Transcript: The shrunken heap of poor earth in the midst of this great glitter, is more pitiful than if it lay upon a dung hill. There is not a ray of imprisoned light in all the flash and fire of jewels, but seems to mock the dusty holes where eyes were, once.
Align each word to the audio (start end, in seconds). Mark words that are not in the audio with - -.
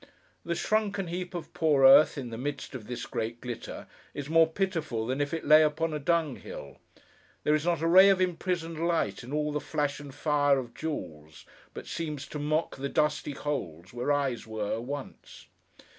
The 0.43 0.55
shrunken 0.55 1.09
heap 1.09 1.35
of 1.35 1.53
poor 1.53 1.85
earth 1.85 2.17
in 2.17 2.31
the 2.31 2.37
midst 2.39 2.73
of 2.73 2.87
this 2.87 3.05
great 3.05 3.39
glitter, 3.39 3.85
is 4.15 4.29
more 4.31 4.47
pitiful 4.47 5.05
than 5.05 5.21
if 5.21 5.31
it 5.31 5.45
lay 5.45 5.61
upon 5.61 5.93
a 5.93 5.99
dung 5.99 6.37
hill. 6.37 6.79
There 7.43 7.53
is 7.53 7.65
not 7.65 7.81
a 7.83 7.87
ray 7.87 8.09
of 8.09 8.19
imprisoned 8.19 8.79
light 8.83 9.23
in 9.23 9.31
all 9.31 9.51
the 9.51 9.59
flash 9.59 9.99
and 9.99 10.09
fire 10.11 10.57
of 10.57 10.73
jewels, 10.73 11.45
but 11.75 11.85
seems 11.85 12.25
to 12.29 12.39
mock 12.39 12.77
the 12.77 12.89
dusty 12.89 13.33
holes 13.33 13.93
where 13.93 14.11
eyes 14.11 14.47
were, 14.47 14.79
once. 14.81 15.45